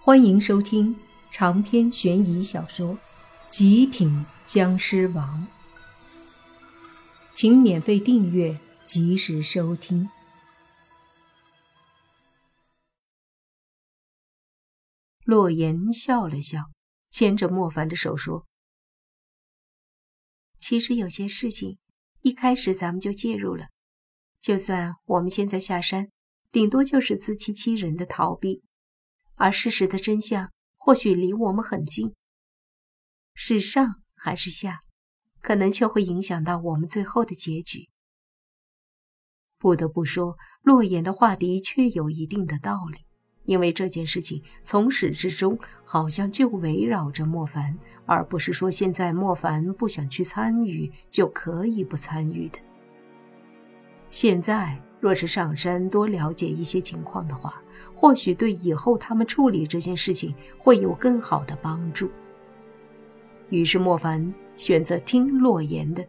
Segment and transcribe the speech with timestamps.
[0.00, 0.96] 欢迎收听
[1.30, 2.94] 长篇悬疑小说
[3.50, 5.46] 《极品僵尸王》，
[7.32, 10.08] 请免费订阅，及时收听。
[15.24, 16.70] 洛言笑了笑，
[17.10, 18.46] 牵着莫凡的手说
[20.58, 21.76] ：“其实有些事情，
[22.22, 23.66] 一开始咱们就介入了。
[24.40, 26.10] 就算我们现在下山，
[26.52, 28.62] 顶多就是自欺欺人的逃避。”
[29.38, 32.12] 而事实的真相或许离我们很近，
[33.34, 34.80] 是上还是下，
[35.40, 37.88] 可能却会影响到我们最后的结局。
[39.58, 42.98] 不得不说，洛言的话的确有一定的道理，
[43.44, 52.58] 因为这件事情从始至终好像就围绕着莫凡，而不是说现在莫凡不想去参与就可以不参与的。
[54.10, 54.82] 现在。
[55.00, 57.62] 若是上山多了解一些情况的话，
[57.94, 62.10] 或许对以后他们处理这件事情会有更好的帮助。
[63.50, 66.04] 于是莫凡选择听洛言的，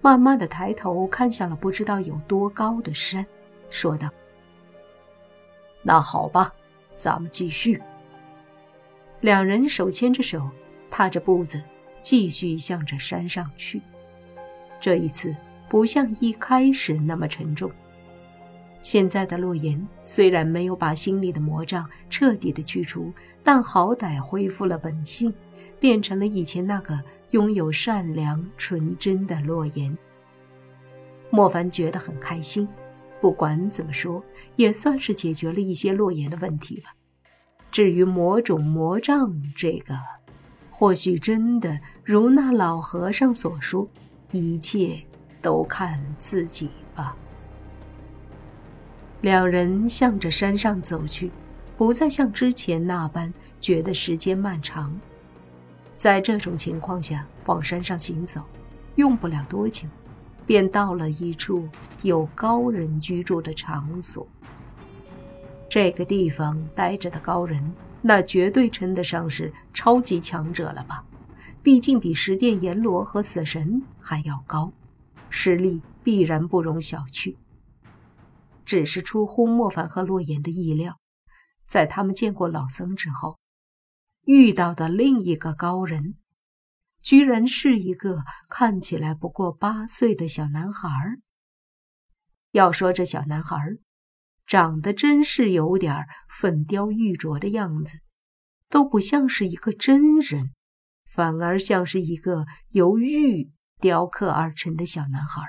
[0.00, 3.24] 慢慢的抬头看向了不知道有多高的山，
[3.70, 4.08] 说道
[5.82, 6.52] ：“那好吧，
[6.96, 7.80] 咱们继续。”
[9.22, 10.50] 两人手牵着手，
[10.90, 11.62] 踏着步子，
[12.02, 13.80] 继续向着山上去。
[14.80, 15.34] 这一次
[15.68, 17.70] 不像一开始那么沉重。
[18.82, 23.12] 现在的洛言虽然没有把心里的魔障彻底的去除，
[23.42, 25.32] 但好歹恢复了本性，
[25.78, 26.98] 变成了以前那个
[27.32, 29.96] 拥有善良纯真的洛言。
[31.30, 32.66] 莫凡觉得很开心，
[33.20, 34.24] 不管怎么说，
[34.56, 36.94] 也算是解决了一些洛言的问题吧。
[37.70, 39.94] 至于魔种魔障这个，
[40.70, 43.86] 或许真的如那老和尚所说，
[44.32, 44.98] 一切
[45.42, 47.14] 都看自己吧。
[49.20, 51.30] 两人向着山上走去，
[51.76, 54.98] 不再像之前那般觉得时间漫长。
[55.96, 58.42] 在这种情况下，往山上行走，
[58.94, 59.88] 用不了多久，
[60.46, 61.68] 便到了一处
[62.02, 64.26] 有高人居住的场所。
[65.68, 71.04] 这个地方待着的高人，那绝对称得上是超级强者了吧？
[71.60, 74.72] 毕竟比十殿阎罗和死神还要高，
[75.28, 77.34] 实力必然不容小觑。
[78.68, 81.00] 只是出乎莫凡和洛言的意料，
[81.66, 83.38] 在他们见过老僧之后，
[84.26, 86.18] 遇到的另一个高人，
[87.00, 90.90] 居然是一个看起来不过八岁的小男孩。
[92.50, 93.56] 要说这小男孩，
[94.46, 98.00] 长得真是有点粉雕玉琢的样子，
[98.68, 100.52] 都不像是一个真人，
[101.06, 105.40] 反而像是一个由玉雕刻而成的小男孩。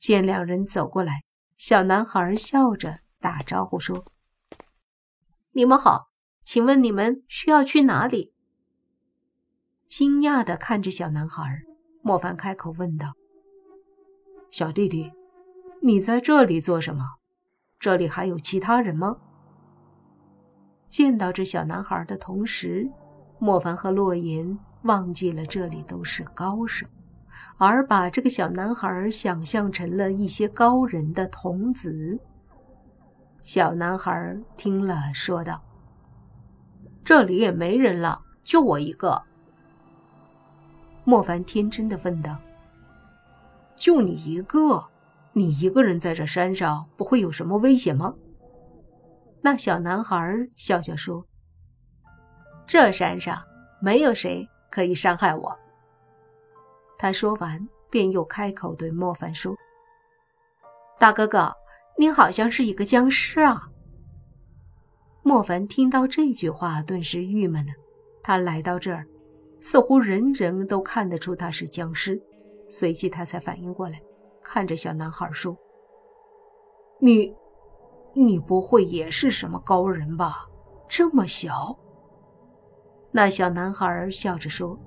[0.00, 1.25] 见两人走过来。
[1.56, 4.04] 小男孩笑着打招呼说
[5.52, 6.10] ：“你们好，
[6.44, 8.34] 请问你们需要去哪里？”
[9.88, 11.62] 惊讶的看着小男孩，
[12.02, 13.14] 莫凡开口问道
[14.50, 15.12] ：“小弟弟，
[15.80, 17.16] 你在这里做什么？
[17.78, 19.18] 这里还有其他人吗？”
[20.90, 22.90] 见到这小男孩的同时，
[23.38, 26.86] 莫凡和洛言忘记了这里都是高手。
[27.58, 32.18] 而把这个小男孩想象成了一些高人的童子。
[33.42, 35.62] 小男孩听了，说道
[37.04, 39.22] ：“这里也没人了，就我一个。”
[41.04, 42.36] 莫凡天真的问道
[43.76, 44.84] ：“就你一个？
[45.32, 48.14] 你一个人在这山上，不会有什么危险吗？”
[49.42, 51.24] 那小男孩笑笑说
[52.66, 53.40] ：“这山上
[53.80, 55.56] 没有谁可以伤害我。”
[56.98, 59.54] 他说完，便又开口对莫凡说
[60.98, 61.52] ：“大哥哥，
[61.98, 63.68] 你好像是一个僵尸啊！”
[65.22, 67.72] 莫凡听到这句话，顿时郁闷了。
[68.22, 69.06] 他来到这儿，
[69.60, 72.20] 似乎人人都看得出他是僵尸。
[72.68, 74.00] 随即他才反应过来，
[74.42, 75.56] 看着小男孩说
[76.98, 77.34] ：“你，
[78.14, 80.46] 你不会也是什么高人吧？
[80.88, 81.78] 这么小？”
[83.12, 84.78] 那小男孩笑着说。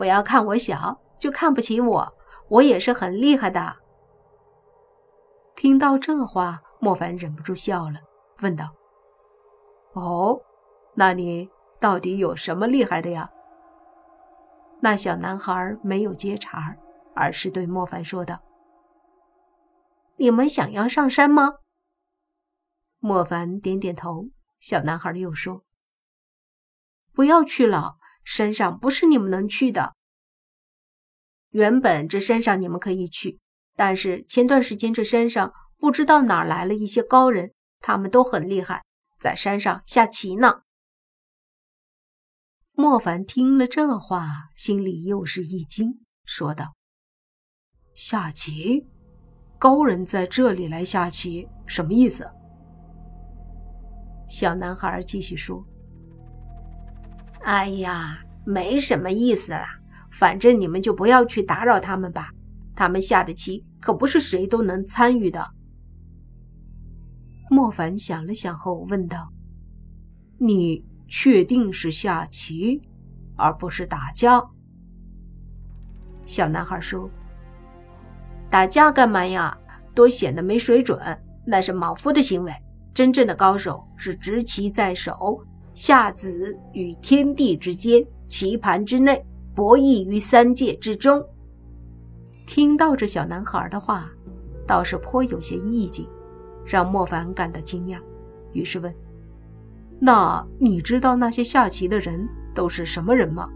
[0.00, 2.16] 不要看我小，就看不起我。
[2.48, 3.76] 我也是很厉害的。
[5.54, 8.00] 听到这话，莫凡忍不住笑了，
[8.40, 8.74] 问道
[9.92, 10.40] ：“哦，
[10.94, 13.30] 那你到底有什么厉害的呀？”
[14.80, 16.74] 那小男孩没有接茬，
[17.14, 18.40] 而是对莫凡说道
[20.16, 21.56] ：“你们想要上山吗？”
[23.00, 24.30] 莫凡点点头。
[24.60, 25.62] 小男孩又说
[27.12, 27.96] ：“不要去了。”
[28.30, 29.96] 山上不是你们能去的。
[31.48, 33.40] 原本这山上你们可以去，
[33.74, 38.84] 但是前段时间这山上不知道哪来了一些高人，他们都很厉害，
[39.18, 40.62] 在山上下棋呢。
[42.70, 46.76] 莫凡听了这话，心里又是一惊，说道
[47.92, 48.86] ：“下棋？
[49.58, 52.30] 高人在这里来下棋，什么意思？”
[54.30, 55.66] 小男孩继续说
[57.42, 59.78] ：“哎呀，没什么意思啦，
[60.10, 62.30] 反正你们就不要去打扰他们吧。
[62.74, 65.50] 他们下的棋可不是谁都能参与的。”
[67.50, 69.32] 莫凡想了想后问道
[70.38, 72.80] ：“你？”确定是下棋，
[73.34, 74.40] 而不是打架。
[76.24, 77.10] 小男孩说
[78.48, 79.58] ：“打架干嘛呀？
[79.92, 81.00] 多显得没水准，
[81.44, 82.52] 那是莽夫的行为。
[82.94, 85.44] 真正的高手是执棋在手，
[85.80, 89.24] 下子与天地之间，棋盘之内，
[89.54, 91.26] 博弈于三界之中。”
[92.46, 94.10] 听到这小男孩的话，
[94.66, 96.06] 倒是颇有些意境，
[96.66, 97.98] 让莫凡感到惊讶，
[98.52, 98.94] 于是问。
[99.98, 103.48] 那你知道那些下棋的人都是什么人吗？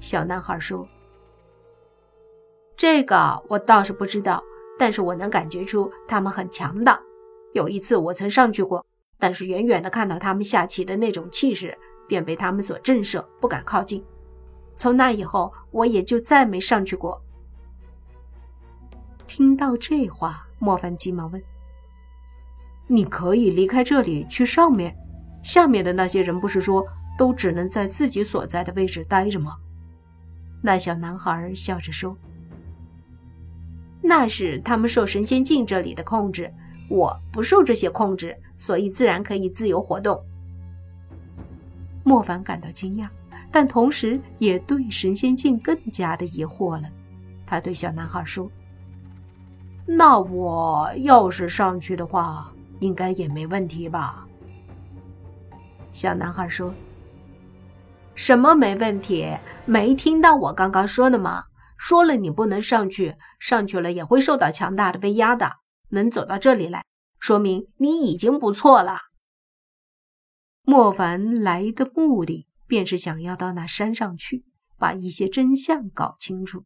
[0.00, 0.86] 小男孩说
[2.76, 4.44] ：“这个我倒是不知道，
[4.78, 7.00] 但是我能感觉出他们很强大。
[7.54, 8.84] 有一次我曾上去过，
[9.20, 11.76] 但是远远的看到他们下棋的那种气势，
[12.08, 14.02] 便被他们所震慑，不敢靠近。
[14.74, 17.22] 从那以后，我也就再没上去过。”
[19.28, 21.40] 听到这话，莫凡急忙问
[22.88, 24.96] ：“你可以离开这里去上面？”
[25.44, 26.84] 下面的那些人不是说
[27.16, 29.56] 都只能在自己所在的位置待着吗？
[30.62, 32.16] 那小男孩笑着说
[34.02, 36.52] ：“那是他们受神仙境这里的控制，
[36.90, 40.24] 我不受这些控制，所以自然可以自由活动。”
[42.04, 43.08] 莫凡感到惊讶，
[43.50, 46.88] 但同时也对神仙境更加的疑惑了。
[47.44, 48.48] 他对小男孩说
[49.84, 54.26] ：“那我要是上去的话，应该也没问题吧？”
[55.90, 56.72] 小男孩说
[58.14, 59.36] ：“什么没问题？
[59.64, 61.44] 没听到我刚刚说的吗？
[61.76, 65.50] 说了你不能上去，上去了也会受到强大的威压的。
[65.88, 66.84] 能走到这里来，
[67.20, 68.98] 说明你已经不错了。”
[70.64, 74.44] 莫凡来的目的便是想要到那山上去，
[74.76, 76.64] 把一些真相搞清楚。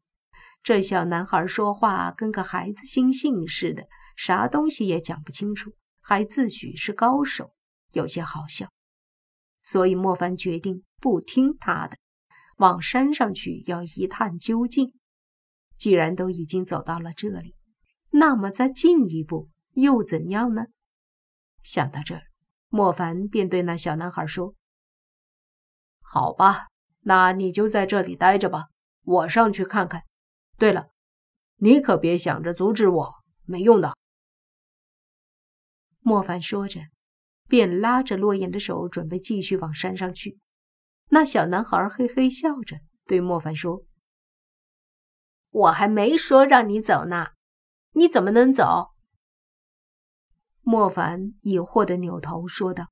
[0.62, 3.86] 这小男孩说话跟个孩子心性似的，
[4.16, 7.52] 啥东西也讲不清楚，还自诩是高手，
[7.92, 8.70] 有些好笑。
[9.62, 11.96] 所以莫凡决定不听他的，
[12.58, 14.94] 往山上去要一探究竟。
[15.76, 17.54] 既然都已经走到了这里，
[18.12, 20.66] 那么再进一步又怎样呢？
[21.62, 22.22] 想到这儿，
[22.68, 24.54] 莫凡便对那小男孩说
[26.02, 26.68] ：“好吧，
[27.00, 28.68] 那你就在这里待着吧，
[29.02, 30.02] 我上去看看。
[30.58, 30.90] 对了，
[31.56, 33.94] 你可别想着阻止我，没用的。”
[36.00, 36.80] 莫凡说着。
[37.46, 40.38] 便拉着洛言的手，准备继续往山上去。
[41.10, 43.84] 那小男孩嘿嘿笑着对莫凡说
[45.52, 47.32] ：“我还没说让你走呢，
[47.92, 48.93] 你怎么能走？”
[50.64, 52.90] 莫凡疑惑的扭头说道：“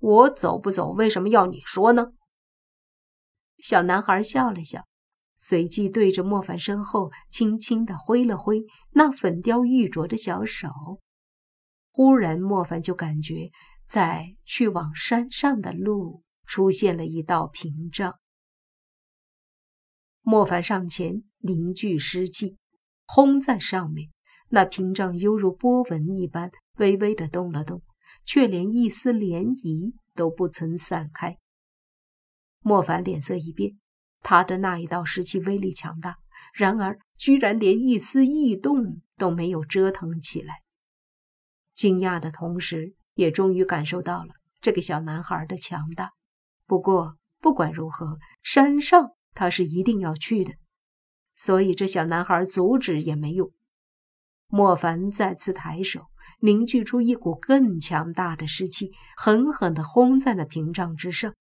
[0.00, 2.12] 我走不走，为什么要你说呢？”
[3.58, 4.84] 小男孩笑了笑，
[5.36, 10.68] 随即对着莫凡身后轻轻的挥了挥那粉雕玉琢的小手。
[11.90, 13.50] 忽然，莫凡就感觉
[13.86, 18.18] 在去往山上的路出现了一道屏障。
[20.22, 22.56] 莫凡上前凝聚湿气，
[23.06, 24.10] 轰在上面，
[24.50, 27.82] 那屏障犹如波纹一般微微的动了动，
[28.24, 31.36] 却连一丝涟漪都不曾散开。
[32.60, 33.78] 莫凡脸色一变，
[34.22, 36.16] 他的那一道石气威力强大，
[36.52, 40.56] 然而居然连一丝异动都没有折腾起来。
[41.72, 46.10] 惊讶的同时，也终于感受到了这个小男孩的强大。
[46.66, 50.52] 不过，不管如何，山上他是一定要去的，
[51.36, 53.50] 所以这小男孩阻止也没用。
[54.50, 56.06] 莫凡再次抬手，
[56.40, 61.34] 凝聚出一股更强大的湿气，狠狠地轰在那屏障之上。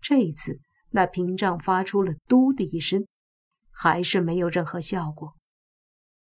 [0.00, 0.58] 这一次，
[0.90, 3.06] 那屏障发出了“嘟”的一声，
[3.70, 5.34] 还是没有任何效果。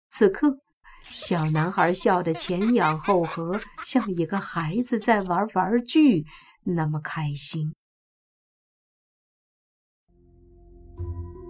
[0.09, 0.59] 此刻。
[1.03, 6.27] 小男孩笑得前仰后合，像一个孩子在玩玩具，
[6.63, 7.73] 那么开心。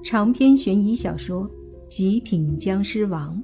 [0.05, 1.49] 长篇悬疑小说
[1.89, 3.43] 《极品僵尸王》